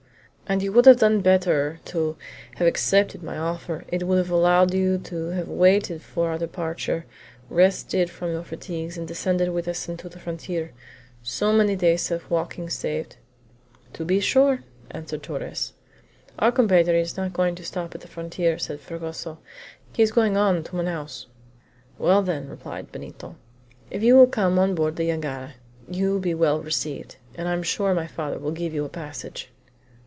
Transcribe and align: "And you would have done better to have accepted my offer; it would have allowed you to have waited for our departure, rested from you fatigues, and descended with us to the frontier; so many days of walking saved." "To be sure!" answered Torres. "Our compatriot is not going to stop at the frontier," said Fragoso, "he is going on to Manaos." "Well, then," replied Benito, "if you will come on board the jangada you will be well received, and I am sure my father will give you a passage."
"And 0.47 0.61
you 0.61 0.73
would 0.73 0.85
have 0.85 0.99
done 0.99 1.21
better 1.21 1.79
to 1.85 2.17
have 2.57 2.67
accepted 2.67 3.23
my 3.23 3.37
offer; 3.37 3.85
it 3.87 4.03
would 4.03 4.17
have 4.17 4.29
allowed 4.29 4.73
you 4.73 4.97
to 4.97 5.27
have 5.27 5.47
waited 5.47 6.01
for 6.01 6.29
our 6.29 6.37
departure, 6.37 7.05
rested 7.49 8.09
from 8.09 8.31
you 8.33 8.43
fatigues, 8.43 8.97
and 8.97 9.07
descended 9.07 9.51
with 9.53 9.65
us 9.69 9.85
to 9.85 10.09
the 10.09 10.19
frontier; 10.19 10.73
so 11.23 11.53
many 11.53 11.77
days 11.77 12.11
of 12.11 12.29
walking 12.29 12.69
saved." 12.69 13.15
"To 13.93 14.03
be 14.03 14.19
sure!" 14.19 14.65
answered 14.89 15.23
Torres. 15.23 15.71
"Our 16.37 16.51
compatriot 16.51 16.97
is 17.01 17.15
not 17.15 17.31
going 17.31 17.55
to 17.55 17.63
stop 17.63 17.95
at 17.95 18.01
the 18.01 18.09
frontier," 18.09 18.57
said 18.59 18.81
Fragoso, 18.81 19.39
"he 19.93 20.03
is 20.03 20.11
going 20.11 20.35
on 20.35 20.65
to 20.65 20.75
Manaos." 20.75 21.27
"Well, 21.97 22.21
then," 22.21 22.49
replied 22.49 22.91
Benito, 22.91 23.37
"if 23.89 24.03
you 24.03 24.17
will 24.17 24.27
come 24.27 24.59
on 24.59 24.75
board 24.75 24.97
the 24.97 25.07
jangada 25.07 25.53
you 25.89 26.11
will 26.11 26.19
be 26.19 26.33
well 26.33 26.59
received, 26.61 27.15
and 27.35 27.47
I 27.47 27.53
am 27.53 27.63
sure 27.63 27.93
my 27.93 28.07
father 28.07 28.37
will 28.37 28.51
give 28.51 28.73
you 28.73 28.83
a 28.83 28.89
passage." 28.89 29.49